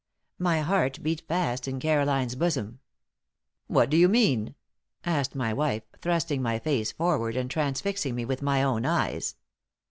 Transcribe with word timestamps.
My 0.39 0.61
heart 0.61 0.97
beat 1.03 1.21
fast 1.27 1.67
in 1.67 1.79
Caroline's 1.79 2.33
bosom. 2.33 2.79
"What 3.67 3.91
do 3.91 3.97
you 3.97 4.09
mean?" 4.09 4.55
asked 5.05 5.35
my 5.35 5.53
wife, 5.53 5.83
thrusting 6.01 6.41
my 6.41 6.57
face 6.57 6.91
forward, 6.91 7.35
and 7.35 7.51
transfixing 7.51 8.15
me 8.15 8.25
with 8.25 8.41
my 8.41 8.63
own 8.63 8.83
eyes. 8.83 9.35